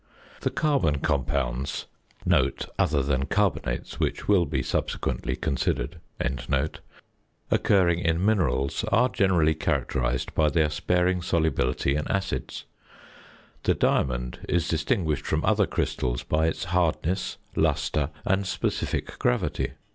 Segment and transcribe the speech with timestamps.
[0.39, 1.85] The carbon compounds
[2.79, 5.97] (other than carbonates, which will be subsequently considered)
[7.51, 12.65] occurring in minerals are generally characterised by their sparing solubility in acids.
[13.61, 19.73] The diamond is distinguished from other crystals by its hardness, lustre, and specific gravity.